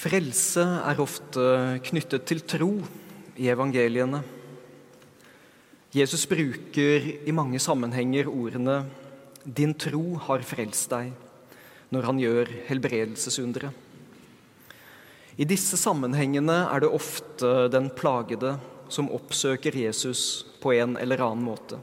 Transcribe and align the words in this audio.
Frelse 0.00 0.62
er 0.64 1.00
ofte 1.02 1.42
knyttet 1.84 2.22
til 2.24 2.38
tro 2.48 2.70
i 3.36 3.50
evangeliene. 3.52 4.22
Jesus 5.92 6.22
bruker 6.30 7.04
i 7.28 7.32
mange 7.36 7.58
sammenhenger 7.60 8.30
ordene 8.30 8.86
'din 9.44 9.74
tro 9.74 10.16
har 10.16 10.40
frelst 10.40 10.88
deg' 10.88 11.12
når 11.92 12.06
han 12.08 12.20
gjør 12.22 12.48
helbredelsesundere. 12.68 13.72
I 15.36 15.44
disse 15.44 15.76
sammenhengene 15.76 16.56
er 16.72 16.80
det 16.80 16.88
ofte 16.88 17.68
den 17.68 17.90
plagede 17.90 18.54
som 18.88 19.10
oppsøker 19.12 19.76
Jesus 19.76 20.46
på 20.62 20.72
en 20.80 20.96
eller 20.96 21.20
annen 21.20 21.44
måte. 21.44 21.76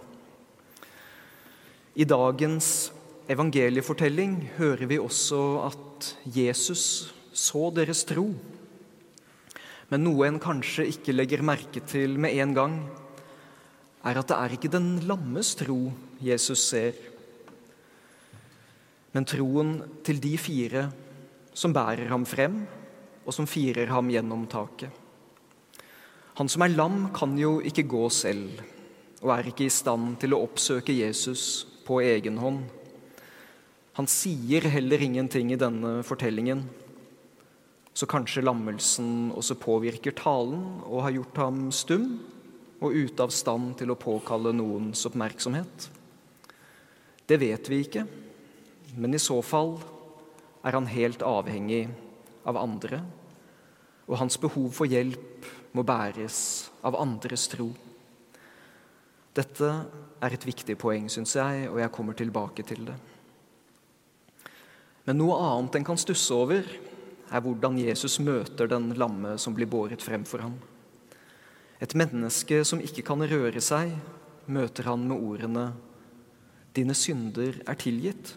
I 1.93 2.05
dagens 2.05 2.89
evangeliefortelling 3.29 4.49
hører 4.57 4.89
vi 4.89 4.97
også 4.97 5.70
at 5.70 6.15
Jesus 6.25 7.13
så 7.38 7.67
deres 7.75 8.01
tro. 8.09 8.31
Men 9.91 10.04
noe 10.04 10.27
en 10.27 10.39
kanskje 10.41 10.87
ikke 10.91 11.15
legger 11.15 11.46
merke 11.46 11.83
til 11.86 12.18
med 12.19 12.36
en 12.41 12.55
gang, 12.57 12.79
er 14.07 14.19
at 14.19 14.29
det 14.29 14.37
er 14.37 14.55
ikke 14.55 14.71
den 14.71 14.89
lammes 15.07 15.54
tro 15.60 15.91
Jesus 16.23 16.63
ser, 16.71 16.97
men 19.15 19.25
troen 19.25 19.77
til 20.05 20.19
de 20.21 20.36
fire 20.37 20.83
som 21.57 21.73
bærer 21.73 22.10
ham 22.11 22.25
frem, 22.27 22.60
og 23.25 23.33
som 23.33 23.47
firer 23.49 23.89
ham 23.89 24.11
gjennom 24.11 24.46
taket. 24.51 24.91
Han 26.38 26.49
som 26.51 26.61
er 26.61 26.75
lam, 26.75 27.07
kan 27.15 27.33
jo 27.39 27.57
ikke 27.65 27.88
gå 27.89 28.04
selv, 28.13 28.61
og 29.24 29.32
er 29.33 29.49
ikke 29.49 29.65
i 29.65 29.74
stand 29.74 30.19
til 30.21 30.35
å 30.35 30.43
oppsøke 30.46 30.93
Jesus 30.93 31.65
på 31.88 31.97
egen 32.05 32.38
hånd. 32.38 32.61
Han 33.97 34.05
sier 34.11 34.67
heller 34.69 35.02
ingenting 35.02 35.49
i 35.55 35.58
denne 35.58 36.03
fortellingen, 36.05 36.61
så 37.97 38.06
kanskje 38.06 38.44
lammelsen 38.45 39.31
også 39.33 39.56
påvirker 39.58 40.14
talen 40.17 40.83
og 40.86 41.02
har 41.08 41.16
gjort 41.16 41.39
ham 41.41 41.61
stum 41.73 42.09
og 42.77 42.94
ute 42.94 43.25
av 43.25 43.31
stand 43.33 43.71
til 43.80 43.89
å 43.89 43.97
påkalle 43.97 44.52
noens 44.53 45.02
oppmerksomhet? 45.09 45.88
Det 47.25 47.39
vet 47.41 47.69
vi 47.71 47.80
ikke, 47.81 48.03
men 49.02 49.17
i 49.17 49.21
så 49.21 49.39
fall 49.41 49.80
er 50.61 50.77
han 50.77 50.89
helt 50.91 51.25
avhengig 51.25 51.88
av 52.47 52.59
andre, 52.61 53.02
og 54.05 54.19
hans 54.21 54.38
behov 54.39 54.69
for 54.77 54.88
hjelp 54.88 55.47
må 55.73 55.83
bæres 55.88 56.39
av 56.86 56.99
andres 57.02 57.47
tro. 57.49 57.71
Dette 59.33 59.71
er 60.21 60.36
et 60.38 60.45
viktig 60.45 60.77
poeng, 60.77 61.09
syns 61.09 61.33
jeg, 61.38 61.66
og 61.71 61.81
jeg 61.81 61.93
kommer 61.93 62.17
tilbake 62.17 62.66
til 62.66 62.86
det. 62.91 62.95
Men 65.09 65.17
noe 65.17 65.41
annet 65.41 65.80
en 65.80 65.89
kan 65.89 65.99
stusse 65.99 66.36
over, 66.36 66.61
er 67.31 67.44
hvordan 67.44 67.78
Jesus 67.81 68.20
møter 68.23 68.70
den 68.72 68.92
lamme 68.97 69.36
som 69.42 69.56
blir 69.56 69.70
båret 69.70 70.03
frem 70.03 70.25
for 70.28 70.44
ham. 70.45 70.56
Et 71.81 71.94
menneske 71.97 72.64
som 72.66 72.81
ikke 72.81 73.03
kan 73.06 73.22
røre 73.22 73.61
seg, 73.61 73.92
møter 74.47 74.88
han 74.89 75.03
med 75.08 75.17
ordene 75.20 75.73
'Dine 76.73 76.94
synder 76.94 77.58
er 77.66 77.75
tilgitt'. 77.75 78.36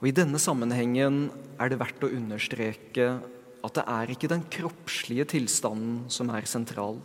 Og 0.00 0.08
I 0.08 0.16
denne 0.16 0.38
sammenhengen 0.40 1.30
er 1.60 1.68
det 1.68 1.78
verdt 1.80 2.04
å 2.04 2.12
understreke 2.12 3.06
at 3.64 3.74
det 3.76 3.84
er 3.84 4.12
ikke 4.12 4.28
den 4.32 4.44
kroppslige 4.48 5.26
tilstanden 5.34 6.04
som 6.08 6.30
er 6.32 6.48
sentral, 6.48 7.00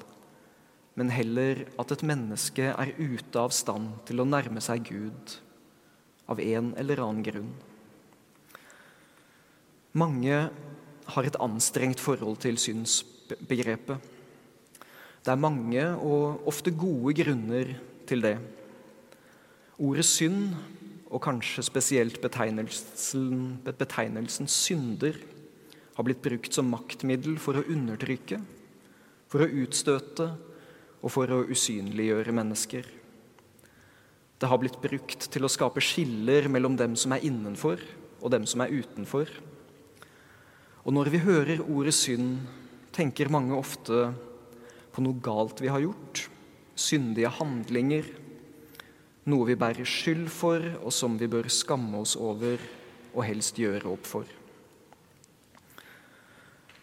men 0.95 1.11
heller 1.11 1.65
at 1.79 1.91
et 1.91 2.03
menneske 2.07 2.69
er 2.71 2.93
ute 2.99 3.39
av 3.39 3.51
stand 3.51 3.97
til 4.07 4.23
å 4.23 4.27
nærme 4.27 4.63
seg 4.63 4.87
Gud 4.87 5.35
av 6.31 6.39
en 6.39 6.71
eller 6.79 7.01
annen 7.03 7.25
grunn. 7.25 7.51
Mange 9.95 10.39
har 11.15 11.27
et 11.27 11.37
anstrengt 11.39 12.01
forhold 12.03 12.41
til 12.43 12.57
synsbegrepet. 12.59 13.97
Det 15.25 15.31
er 15.31 15.39
mange 15.39 15.85
og 15.95 16.43
ofte 16.49 16.73
gode 16.75 17.15
grunner 17.17 17.71
til 18.05 18.21
det. 18.21 18.35
Ordet 19.79 20.05
synd 20.05 20.51
og 21.09 21.21
kanskje 21.23 21.63
spesielt 21.63 22.19
betegnelsen, 22.21 23.61
betegnelsen 23.63 24.51
synder, 24.51 25.15
har 25.95 26.03
blitt 26.03 26.21
brukt 26.21 26.51
som 26.51 26.67
maktmiddel 26.67 27.39
for 27.39 27.55
å 27.55 27.63
undertrykke, 27.71 28.41
for 29.31 29.45
å 29.45 29.49
utstøte 29.63 30.27
og 30.99 31.11
for 31.13 31.31
å 31.31 31.45
usynliggjøre 31.47 32.35
mennesker. 32.35 32.87
Det 34.35 34.49
har 34.51 34.59
blitt 34.59 34.81
brukt 34.83 35.29
til 35.31 35.47
å 35.47 35.51
skape 35.51 35.79
skiller 35.83 36.49
mellom 36.51 36.75
dem 36.75 36.97
som 36.99 37.15
er 37.15 37.23
innenfor, 37.23 37.79
og 38.19 38.31
dem 38.33 38.43
som 38.49 38.65
er 38.65 38.73
utenfor. 38.75 39.31
Og 40.85 40.93
når 40.93 41.09
vi 41.09 41.23
hører 41.23 41.63
ordet 41.65 41.95
synd, 41.97 42.43
tenker 42.93 43.31
mange 43.33 43.57
ofte 43.57 44.11
på 44.93 45.01
noe 45.01 45.17
galt 45.19 45.59
vi 45.63 45.71
har 45.73 45.81
gjort, 45.81 46.27
syndige 46.77 47.31
handlinger, 47.39 48.05
noe 49.25 49.47
vi 49.49 49.57
bærer 49.57 49.87
skyld 49.89 50.27
for, 50.29 50.61
og 50.85 50.93
som 50.93 51.17
vi 51.17 51.29
bør 51.31 51.49
skamme 51.49 52.03
oss 52.03 52.13
over 52.15 52.61
og 53.15 53.25
helst 53.25 53.57
gjøre 53.57 53.89
opp 53.89 54.05
for. 54.05 54.29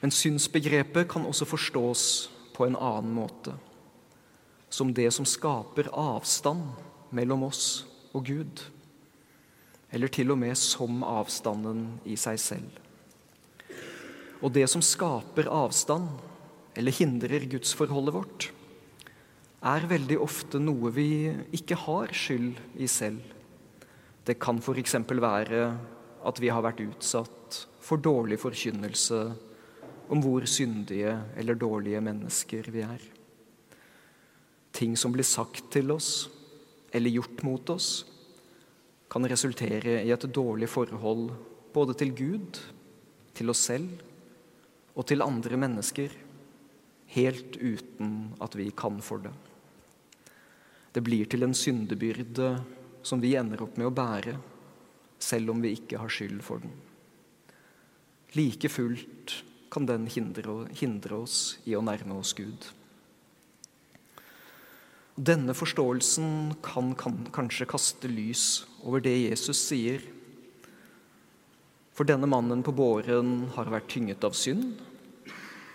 Men 0.03 0.11
synsbegrepet 0.11 1.07
kan 1.09 1.29
også 1.29 1.47
forstås 1.47 2.05
på 2.57 2.67
en 2.67 2.75
annen 2.75 3.15
måte. 3.15 3.55
Som 4.73 4.91
det 4.97 5.13
som 5.15 5.29
skaper 5.29 5.93
avstand 5.95 6.73
mellom 7.15 7.47
oss 7.47 7.85
og 8.11 8.27
Gud. 8.27 8.65
Eller 9.93 10.11
til 10.11 10.35
og 10.35 10.41
med 10.43 10.59
som 10.59 11.05
avstanden 11.07 12.01
i 12.09 12.17
seg 12.19 12.41
selv. 12.41 12.83
Og 14.43 14.51
det 14.51 14.67
som 14.71 14.83
skaper 14.83 15.47
avstand, 15.47 16.09
eller 16.75 16.95
hindrer 16.97 17.47
gudsforholdet 17.53 18.15
vårt, 18.17 18.49
er 19.63 19.87
veldig 19.87 20.19
ofte 20.25 20.59
noe 20.59 20.91
vi 20.91 21.31
ikke 21.55 21.79
har 21.85 22.11
skyld 22.17 22.59
i 22.83 22.89
selv. 22.91 23.23
Det 24.27 24.39
kan 24.43 24.59
f.eks. 24.59 24.97
være 25.07 25.63
at 26.27 26.43
vi 26.43 26.51
har 26.51 26.65
vært 26.65 26.83
utsatt 26.83 27.61
for 27.83 28.03
dårlig 28.03 28.41
forkynnelse 28.43 29.23
om 30.13 30.23
hvor 30.23 30.47
syndige 30.51 31.15
eller 31.39 31.59
dårlige 31.59 32.03
mennesker 32.03 32.71
vi 32.75 32.83
er. 32.87 33.03
Ting 34.75 34.97
som 34.99 35.15
blir 35.15 35.27
sagt 35.27 35.69
til 35.75 35.95
oss 35.95 36.29
eller 36.93 37.15
gjort 37.15 37.43
mot 37.47 37.71
oss, 37.75 37.91
kan 39.13 39.27
resultere 39.29 40.01
i 40.03 40.11
et 40.11 40.25
dårlig 40.35 40.71
forhold 40.73 41.31
både 41.73 41.95
til 42.01 42.15
Gud, 42.17 42.59
til 43.37 43.53
oss 43.53 43.69
selv 43.69 44.01
og 44.93 45.07
til 45.09 45.25
andre 45.25 45.59
mennesker, 45.61 46.13
helt 47.13 47.57
uten 47.57 48.33
at 48.45 48.57
vi 48.57 48.71
kan 48.77 49.01
for 49.05 49.25
det. 49.25 49.33
Det 50.93 51.03
blir 51.05 51.29
til 51.29 51.45
en 51.47 51.57
syndebyrde 51.57 52.55
som 53.03 53.21
vi 53.21 53.35
ender 53.37 53.65
opp 53.65 53.79
med 53.81 53.89
å 53.89 53.95
bære, 53.95 54.37
selv 55.23 55.55
om 55.55 55.63
vi 55.63 55.73
ikke 55.77 56.01
har 56.03 56.13
skyld 56.13 56.43
for 56.45 56.63
den. 56.63 56.75
Like 58.37 58.69
fullt 58.73 59.43
kan 59.73 59.89
den 59.89 60.07
hindre, 60.09 61.17
oss 61.17 61.59
i 61.65 61.77
å 61.77 61.85
nærme 61.85 62.19
oss 62.21 62.35
Gud. 62.37 62.69
Denne 65.17 65.53
forståelsen 65.57 66.55
kan, 66.65 66.95
kan, 66.97 67.19
kanskje 67.33 67.69
kaste 67.69 68.09
lys 68.09 68.65
over 68.81 69.03
det 69.05 69.13
Jesus 69.13 69.61
sier. 69.61 70.05
For 71.93 72.09
denne 72.09 72.29
mannen 72.29 72.63
på 72.65 72.73
båren 72.73 73.51
har 73.57 73.71
vært 73.73 73.91
tynget 73.93 74.25
av 74.25 74.37
synd, 74.37 74.79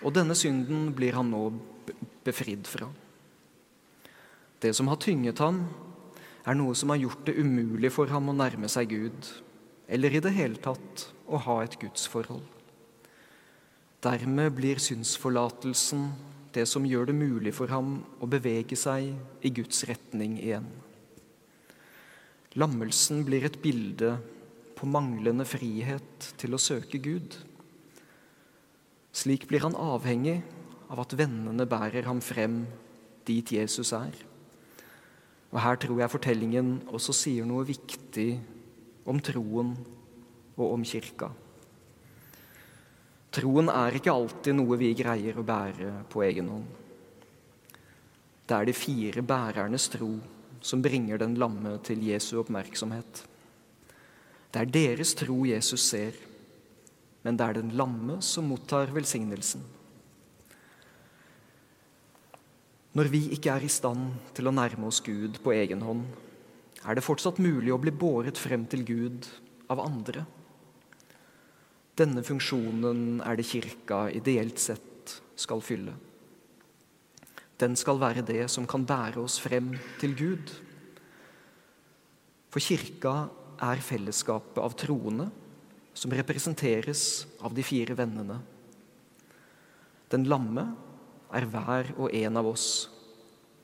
og 0.02 0.14
denne 0.16 0.38
synden 0.38 0.90
blir 0.98 1.18
han 1.18 1.30
nå 1.34 1.44
befridd 2.26 2.66
fra. 2.70 2.90
Det 4.62 4.74
som 4.74 4.90
har 4.90 4.98
tynget 5.02 5.42
ham, 5.44 5.68
er 6.48 6.58
noe 6.58 6.74
som 6.78 6.90
har 6.94 7.02
gjort 7.02 7.26
det 7.28 7.38
umulig 7.38 7.92
for 7.94 8.10
ham 8.10 8.32
å 8.32 8.38
nærme 8.38 8.70
seg 8.72 8.90
Gud, 8.94 9.30
eller 9.88 10.16
i 10.16 10.22
det 10.24 10.34
hele 10.34 10.62
tatt 10.64 11.10
å 11.28 11.40
ha 11.44 11.60
et 11.64 11.78
gudsforhold. 11.82 12.46
Dermed 14.04 14.56
blir 14.58 14.82
synsforlatelsen 14.82 16.10
det 16.56 16.66
som 16.70 16.86
gjør 16.88 17.10
det 17.10 17.18
mulig 17.18 17.54
for 17.54 17.70
ham 17.70 18.00
å 18.24 18.30
bevege 18.30 18.78
seg 18.80 19.12
i 19.46 19.52
Guds 19.54 19.84
retning 19.90 20.38
igjen. 20.40 20.68
Lammelsen 22.58 23.22
blir 23.28 23.46
et 23.46 23.60
bilde 23.62 24.16
på 24.78 24.88
manglende 24.90 25.46
frihet 25.48 26.32
til 26.38 26.54
å 26.54 26.62
søke 26.62 27.02
Gud. 27.02 27.36
Slik 29.18 29.48
blir 29.50 29.66
han 29.66 29.78
avhengig 29.78 30.40
av 30.94 31.02
at 31.04 31.16
vennene 31.18 31.66
bærer 31.70 32.06
ham 32.08 32.22
frem 32.22 32.62
dit 33.28 33.52
Jesus 33.58 33.92
er. 33.98 34.14
Og 35.52 35.60
Her 35.64 35.80
tror 35.82 36.02
jeg 36.02 36.14
fortellingen 36.14 36.72
også 36.94 37.16
sier 37.16 37.48
noe 37.48 37.66
viktig 37.68 38.30
om 39.08 39.20
troen 39.24 39.74
og 40.58 40.66
om 40.68 40.84
kirka. 40.86 41.32
Troen 43.38 43.70
er 43.72 43.98
ikke 43.98 44.14
alltid 44.14 44.56
noe 44.58 44.78
vi 44.80 44.92
greier 44.98 45.38
å 45.38 45.46
bære 45.46 45.92
på 46.12 46.24
egen 46.26 46.52
hånd. 46.52 46.68
Det 48.48 48.56
er 48.56 48.68
de 48.70 48.76
fire 48.76 49.24
bærernes 49.28 49.90
tro 49.92 50.14
som 50.64 50.82
bringer 50.82 51.20
den 51.22 51.36
lamme 51.40 51.76
til 51.86 52.06
Jesu 52.08 52.38
oppmerksomhet. 52.42 53.26
Det 54.52 54.62
er 54.62 54.72
deres 54.72 55.14
tro 55.18 55.42
Jesus 55.46 55.84
ser, 55.90 56.16
men 57.24 57.38
det 57.38 57.46
er 57.48 57.58
den 57.60 57.74
lamme 57.76 58.22
som 58.24 58.48
mottar 58.48 58.94
velsignelsen. 58.96 59.64
Når 62.98 63.12
vi 63.14 63.28
ikke 63.36 63.52
er 63.54 63.66
i 63.68 63.70
stand 63.70 64.16
til 64.34 64.48
å 64.50 64.56
nærme 64.56 64.88
oss 64.88 65.04
Gud 65.06 65.38
på 65.44 65.54
egen 65.54 65.84
hånd, 65.86 66.08
er 66.88 66.98
det 66.98 67.06
fortsatt 67.06 67.42
mulig 67.44 67.74
å 67.74 67.82
bli 67.82 67.92
båret 67.92 68.40
frem 68.40 68.64
til 68.72 68.86
Gud 68.88 69.28
av 69.70 69.84
andre. 69.84 70.24
Denne 71.98 72.24
funksjonen 72.26 73.20
er 73.26 73.38
det 73.38 73.48
Kirka 73.50 74.08
ideelt 74.14 74.62
sett 74.62 75.18
skal 75.38 75.62
fylle. 75.66 75.94
Den 77.58 77.76
skal 77.78 78.00
være 78.02 78.26
det 78.26 78.46
som 78.54 78.68
kan 78.70 78.86
bære 78.86 79.22
oss 79.24 79.40
frem 79.42 79.72
til 80.02 80.14
Gud. 80.18 80.54
For 82.54 82.62
Kirka 82.62 83.16
er 83.64 83.82
fellesskapet 83.84 84.60
av 84.62 84.76
troende 84.78 85.30
som 85.98 86.14
representeres 86.14 87.26
av 87.42 87.56
de 87.58 87.66
fire 87.66 87.96
vennene. 87.98 88.38
Den 90.14 90.28
lamme 90.30 90.68
er 91.36 91.48
hver 91.50 91.90
og 91.98 92.14
en 92.16 92.40
av 92.40 92.48
oss 92.48 92.68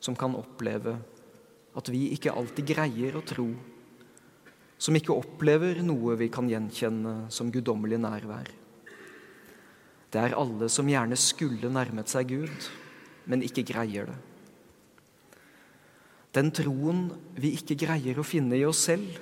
som 0.03 0.17
kan 0.19 0.35
oppleve 0.35 0.97
at 1.77 1.89
vi 1.89 2.09
ikke 2.13 2.33
alltid 2.33 2.73
greier 2.73 3.15
å 3.17 3.23
tro, 3.25 3.47
som 4.77 4.97
ikke 4.97 5.15
opplever 5.15 5.79
noe 5.85 6.17
vi 6.19 6.27
kan 6.33 6.49
gjenkjenne 6.49 7.31
som 7.33 7.51
guddommelig 7.53 8.01
nærvær. 8.03 8.49
Det 10.13 10.21
er 10.21 10.35
alle 10.37 10.67
som 10.69 10.89
gjerne 10.89 11.17
skulle 11.17 11.71
nærmet 11.73 12.11
seg 12.11 12.33
Gud, 12.33 12.67
men 13.25 13.45
ikke 13.45 13.63
greier 13.65 14.11
det. 14.11 14.19
Den 16.33 16.49
troen 16.53 17.07
vi 17.37 17.53
ikke 17.57 17.77
greier 17.85 18.19
å 18.19 18.25
finne 18.25 18.57
i 18.57 18.65
oss 18.65 18.83
selv, 18.89 19.21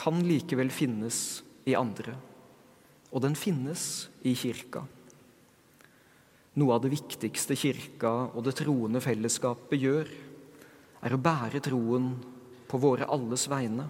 kan 0.00 0.22
likevel 0.24 0.70
finnes 0.72 1.42
i 1.68 1.76
andre. 1.76 2.14
Og 3.12 3.20
den 3.24 3.36
finnes 3.36 4.08
i 4.24 4.32
kirka. 4.38 4.86
Noe 6.60 6.74
av 6.76 6.84
det 6.84 6.92
viktigste 6.94 7.56
kirka 7.58 8.10
og 8.32 8.44
det 8.46 8.56
troende 8.58 9.02
fellesskapet 9.04 9.80
gjør, 9.80 10.08
er 11.00 11.14
å 11.14 11.20
bære 11.20 11.60
troen 11.64 12.12
på 12.70 12.80
våre 12.80 13.08
alles 13.12 13.46
vegne. 13.50 13.86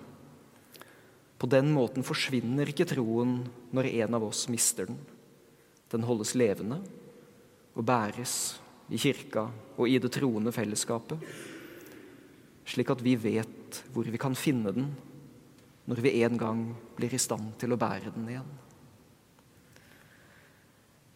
På 1.41 1.49
den 1.51 1.71
måten 1.73 2.05
forsvinner 2.07 2.69
ikke 2.69 2.89
troen 2.91 3.39
når 3.75 3.89
en 3.91 4.19
av 4.19 4.27
oss 4.27 4.45
mister 4.53 4.91
den. 4.91 4.99
Den 5.91 6.05
holdes 6.07 6.35
levende 6.39 6.81
og 7.75 7.87
bæres 7.87 8.35
i 8.91 8.99
kirka 9.01 9.47
og 9.77 9.87
i 9.89 9.99
det 10.03 10.11
troende 10.15 10.53
fellesskapet, 10.55 11.23
slik 12.67 12.91
at 12.93 13.03
vi 13.03 13.15
vet 13.19 13.81
hvor 13.95 14.07
vi 14.07 14.21
kan 14.21 14.37
finne 14.39 14.75
den 14.75 14.91
når 15.90 16.04
vi 16.04 16.20
en 16.22 16.37
gang 16.38 16.58
blir 16.94 17.10
i 17.10 17.19
stand 17.19 17.56
til 17.58 17.75
å 17.75 17.78
bære 17.81 18.12
den 18.14 18.28
igjen. 18.31 18.50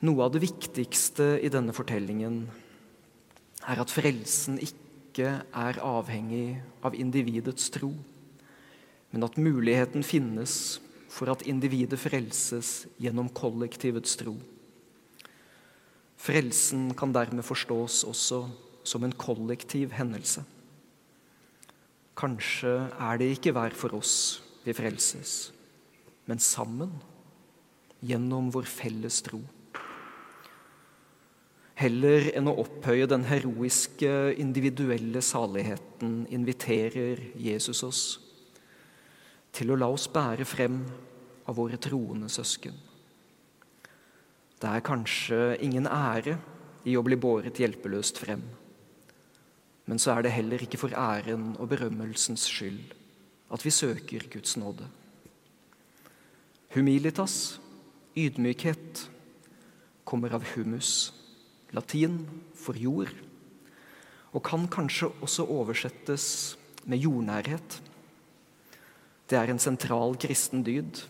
Noe 0.04 0.26
av 0.26 0.32
det 0.34 0.42
viktigste 0.42 1.36
i 1.38 1.48
denne 1.52 1.72
fortellingen 1.72 2.40
er 3.70 3.78
at 3.80 3.92
frelsen 3.94 4.58
ikke 4.58 5.30
er 5.54 5.78
avhengig 5.78 6.58
av 6.84 6.96
individets 6.98 7.70
tro, 7.72 7.92
men 9.14 9.24
at 9.24 9.38
muligheten 9.38 10.02
finnes 10.02 10.80
for 11.06 11.30
at 11.30 11.46
individet 11.46 12.00
frelses 12.02 12.88
gjennom 12.98 13.30
kollektivets 13.30 14.18
tro. 14.18 14.34
Frelsen 16.18 16.88
kan 16.98 17.14
dermed 17.14 17.46
forstås 17.46 18.02
også 18.10 18.42
som 18.82 19.06
en 19.06 19.14
kollektiv 19.14 19.94
hendelse. 19.94 20.42
Kanskje 22.18 22.74
er 22.90 23.22
det 23.22 23.36
ikke 23.36 23.54
hver 23.54 23.78
for 23.78 23.94
oss 24.02 24.42
vi 24.64 24.74
frelses, 24.76 25.52
men 26.24 26.40
sammen, 26.40 26.92
gjennom 28.04 28.50
vår 28.52 28.68
felles 28.68 29.20
tro. 29.24 29.40
Heller 31.74 32.30
enn 32.36 32.48
å 32.48 32.56
opphøye 32.62 33.08
den 33.10 33.26
heroiske, 33.26 34.10
individuelle 34.40 35.20
saligheten 35.24 36.22
inviterer 36.32 37.20
Jesus 37.40 37.82
oss 37.86 38.02
til 39.54 39.70
å 39.70 39.78
la 39.78 39.88
oss 39.90 40.06
bære 40.10 40.46
frem 40.48 40.80
av 41.46 41.58
våre 41.58 41.78
troende 41.78 42.30
søsken. 42.32 42.74
Det 44.58 44.70
er 44.70 44.86
kanskje 44.86 45.40
ingen 45.62 45.86
ære 45.90 46.38
i 46.88 46.96
å 46.96 47.04
bli 47.04 47.18
båret 47.20 47.58
hjelpeløst 47.60 48.18
frem, 48.22 48.42
men 49.84 50.00
så 50.00 50.14
er 50.14 50.24
det 50.24 50.34
heller 50.34 50.62
ikke 50.64 50.80
for 50.80 50.94
æren 50.96 51.52
og 51.58 51.68
berømmelsens 51.74 52.46
skyld 52.48 52.94
at 53.52 53.64
vi 53.64 53.72
søker 53.72 54.28
Guds 54.32 54.56
nåde. 54.56 54.86
Humilitas, 56.74 57.60
ydmykhet, 58.16 59.08
kommer 60.04 60.34
av 60.34 60.44
humus, 60.54 61.12
latin 61.74 62.24
for 62.58 62.78
jord, 62.78 63.12
og 64.34 64.42
kan 64.44 64.66
kanskje 64.70 65.12
også 65.22 65.46
oversettes 65.46 66.26
med 66.84 67.02
jordnærhet. 67.04 67.80
Det 69.30 69.38
er 69.38 69.50
en 69.50 69.62
sentral 69.62 70.16
kristen 70.20 70.64
dyd 70.66 71.04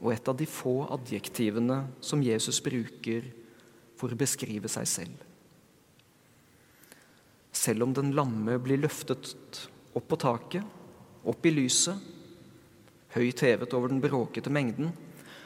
og 0.00 0.10
et 0.14 0.28
av 0.28 0.36
de 0.36 0.46
få 0.48 0.82
adjektivene 0.92 1.84
som 2.04 2.24
Jesus 2.24 2.60
bruker 2.64 3.28
for 4.00 4.12
å 4.12 4.18
beskrive 4.18 4.68
seg 4.72 4.88
selv. 4.90 5.20
Selv 7.54 7.86
om 7.86 7.92
den 7.94 8.10
lamme 8.16 8.58
blir 8.60 8.82
løftet 8.82 9.68
opp 9.94 10.08
på 10.10 10.18
taket, 10.20 10.64
opp 11.24 11.46
i 11.46 11.52
lyset, 11.54 11.96
høyt 13.14 13.42
hevet 13.46 13.74
over 13.76 13.92
den 13.92 14.02
bråkete 14.02 14.52
mengden, 14.52 14.92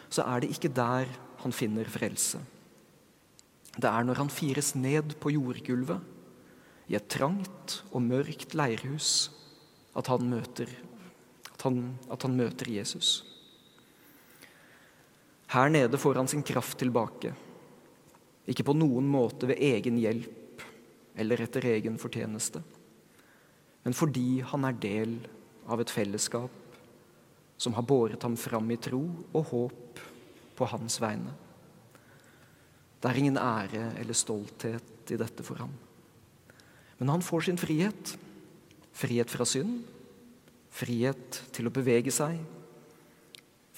så 0.09 0.25
er 0.25 0.43
det 0.43 0.53
ikke 0.55 0.73
der 0.73 1.11
han 1.43 1.55
finner 1.55 1.89
frelse. 1.91 2.41
Det 3.79 3.87
er 3.87 4.07
når 4.07 4.25
han 4.25 4.33
fires 4.33 4.73
ned 4.75 5.15
på 5.21 5.33
jordgulvet, 5.37 6.01
i 6.89 6.97
et 6.97 7.09
trangt 7.13 7.83
og 7.93 8.01
mørkt 8.01 8.55
leirhus, 8.57 9.29
at 9.99 10.09
han 10.09 10.25
møter, 10.31 10.71
at 11.53 11.65
han, 11.67 11.83
at 12.09 12.25
han 12.25 12.37
møter 12.39 12.71
Jesus. 12.73 13.21
Her 15.53 15.69
nede 15.69 16.01
får 16.01 16.17
han 16.17 16.29
sin 16.29 16.43
kraft 16.43 16.81
tilbake, 16.81 17.35
ikke 18.49 18.65
på 18.65 18.75
noen 18.77 19.09
måte 19.13 19.51
ved 19.51 19.61
egen 19.61 20.01
hjelp 20.01 20.65
eller 21.19 21.43
etter 21.45 21.67
egen 21.69 21.99
fortjeneste, 22.01 22.63
men 23.85 23.97
fordi 23.97 24.41
han 24.49 24.65
er 24.65 24.81
del 24.81 25.19
av 25.21 25.38
et 25.76 25.93
fellesskap 25.93 26.55
som 27.59 27.75
har 27.76 27.85
båret 27.85 28.23
ham 28.23 28.37
fram 28.38 28.70
i 28.70 28.79
tro 28.81 29.03
og 29.35 29.50
håp 29.50 30.00
på 30.56 30.69
hans 30.73 30.97
vegne. 31.03 31.35
Det 32.99 33.11
er 33.11 33.20
ingen 33.20 33.38
ære 33.38 33.93
eller 34.01 34.17
stolthet 34.17 35.13
i 35.13 35.19
dette 35.19 35.44
for 35.46 35.60
ham. 35.60 35.75
Men 36.98 37.13
han 37.15 37.22
får 37.22 37.46
sin 37.46 37.60
frihet. 37.60 38.17
Frihet 38.98 39.31
fra 39.31 39.44
synd, 39.46 39.84
frihet 40.75 41.43
til 41.55 41.69
å 41.69 41.70
bevege 41.70 42.10
seg, 42.10 42.41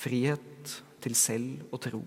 frihet 0.01 0.77
til 1.05 1.17
selv 1.19 1.75
å 1.75 1.81
tro. 1.83 2.01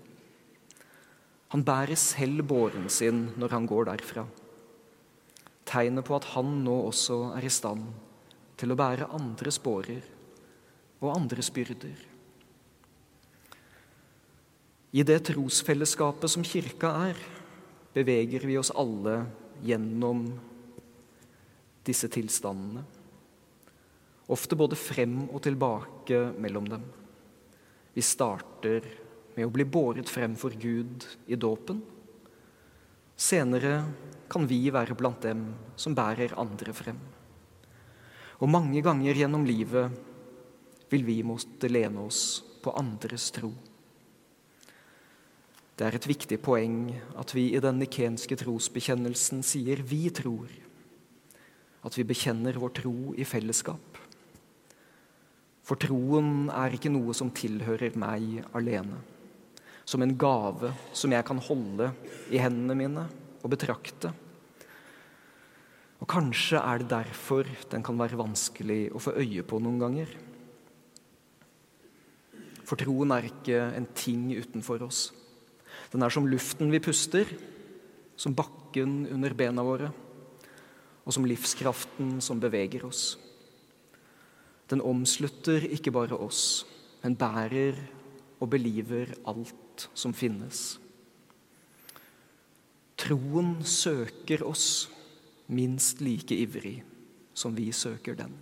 Han 1.54 1.62
bærer 1.62 1.94
selv 2.00 2.42
båren 2.50 2.88
sin 2.90 3.28
når 3.38 3.54
han 3.54 3.68
går 3.70 3.86
derfra. 3.92 4.24
Tegnet 5.70 6.08
på 6.08 6.16
at 6.18 6.26
han 6.32 6.50
nå 6.64 6.74
også 6.88 7.20
er 7.36 7.46
i 7.46 7.52
stand 7.54 7.86
til 8.58 8.72
å 8.72 8.78
bære 8.78 9.10
andres 9.16 9.58
bårer 9.62 10.04
og 11.02 11.12
andres 11.14 11.50
byrder. 11.54 11.96
I 14.94 15.02
det 15.02 15.24
trosfellesskapet 15.26 16.30
som 16.30 16.46
kirka 16.46 16.92
er, 17.10 17.18
beveger 17.94 18.46
vi 18.46 18.58
oss 18.58 18.70
alle 18.74 19.24
gjennom 19.66 20.26
disse 21.86 22.08
tilstandene. 22.10 22.84
Ofte 24.34 24.56
både 24.56 24.78
frem 24.78 25.24
og 25.26 25.42
tilbake 25.44 26.20
mellom 26.40 26.68
dem. 26.70 26.84
Vi 27.94 28.02
starter 28.02 28.86
med 29.34 29.46
å 29.46 29.52
bli 29.52 29.66
båret 29.66 30.08
frem 30.10 30.38
for 30.38 30.54
Gud 30.54 31.04
i 31.26 31.36
dåpen. 31.36 31.82
Senere 33.14 33.74
kan 34.30 34.46
vi 34.50 34.62
være 34.74 34.96
blant 34.98 35.22
dem 35.26 35.44
som 35.78 35.94
bærer 35.94 36.34
andre 36.40 36.74
frem. 36.74 36.98
Og 38.44 38.50
mange 38.52 38.82
ganger 38.84 39.16
gjennom 39.16 39.46
livet 39.48 39.94
vil 40.92 41.06
vi 41.06 41.22
måtte 41.24 41.70
lene 41.70 42.02
oss 42.04 42.42
på 42.60 42.74
andres 42.76 43.30
tro. 43.32 43.48
Det 45.74 45.86
er 45.86 45.96
et 45.96 46.06
viktig 46.06 46.36
poeng 46.44 46.90
at 47.18 47.32
vi 47.32 47.46
i 47.56 47.62
den 47.64 47.80
nikenske 47.80 48.36
trosbekjennelsen 48.36 49.40
sier 49.42 49.80
'vi 49.80 50.10
tror', 50.10 50.60
at 51.84 51.96
vi 51.98 52.04
bekjenner 52.04 52.60
vår 52.60 52.74
tro 52.82 53.14
i 53.16 53.24
fellesskap. 53.24 53.98
For 55.64 55.80
troen 55.80 56.50
er 56.50 56.76
ikke 56.76 56.92
noe 56.92 57.14
som 57.14 57.30
tilhører 57.30 57.96
meg 57.96 58.44
alene, 58.52 59.00
som 59.86 60.02
en 60.02 60.16
gave 60.18 60.74
som 60.92 61.10
jeg 61.10 61.24
kan 61.24 61.38
holde 61.38 61.94
i 62.30 62.36
hendene 62.36 62.76
mine 62.76 63.08
og 63.42 63.50
betrakte 63.50 64.12
og 66.02 66.08
kanskje 66.10 66.60
er 66.60 66.82
det 66.82 66.90
derfor 66.90 67.48
den 67.70 67.84
kan 67.84 67.98
være 67.98 68.18
vanskelig 68.18 68.88
å 68.92 69.02
få 69.02 69.14
øye 69.20 69.44
på 69.46 69.60
noen 69.62 69.80
ganger. 69.80 70.14
For 72.64 72.80
troen 72.80 73.12
er 73.14 73.28
ikke 73.28 73.60
en 73.76 73.86
ting 73.96 74.30
utenfor 74.34 74.86
oss, 74.88 75.12
Den 75.92 76.02
er 76.02 76.10
som 76.10 76.26
luften 76.26 76.70
vi 76.70 76.80
puster, 76.82 77.28
som 78.16 78.34
bakken 78.34 79.06
under 79.10 79.34
bena 79.34 79.62
våre, 79.62 79.92
og 81.04 81.12
som 81.12 81.26
livskraften 81.26 82.20
som 82.22 82.40
beveger 82.40 82.86
oss. 82.86 83.16
Den 84.70 84.80
omslutter 84.80 85.66
ikke 85.70 85.92
bare 85.94 86.18
oss, 86.18 86.64
men 87.02 87.14
bærer 87.14 87.78
og 88.40 88.50
beliver 88.50 89.12
alt 89.28 89.88
som 89.94 90.14
finnes. 90.14 90.78
Troen 92.96 93.58
søker 93.66 94.42
oss 94.46 94.88
minst 95.46 96.00
like 96.00 96.34
ivrig 96.34 96.82
som 97.34 97.56
vi 97.56 97.72
søker 97.72 98.16
den. 98.18 98.32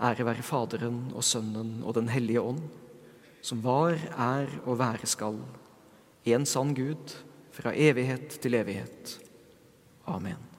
Ære 0.00 0.24
være 0.24 0.42
Faderen 0.42 1.10
og 1.14 1.24
Sønnen 1.24 1.82
og 1.84 1.94
Den 1.94 2.08
hellige 2.08 2.40
ånd, 2.40 2.62
som 3.42 3.62
var, 3.64 3.96
er 4.16 4.48
og 4.64 4.78
være 4.78 5.06
skal, 5.06 5.40
en 6.24 6.46
sann 6.46 6.74
Gud, 6.74 7.16
fra 7.52 7.72
evighet 7.74 8.40
til 8.40 8.54
evighet. 8.54 9.18
Amen. 10.06 10.49